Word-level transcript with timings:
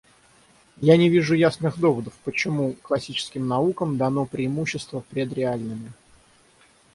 Я 0.93 0.97
не 0.97 1.09
вижу 1.09 1.35
ясных 1.35 1.77
доводов, 1.77 2.15
почему 2.23 2.73
классическим 2.81 3.47
наукам 3.47 3.97
дано 3.97 4.25
преимущество 4.25 5.01
пред 5.01 5.31
реальными. 5.33 5.91